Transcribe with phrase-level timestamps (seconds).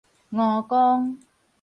[0.31, 1.19] 吳剛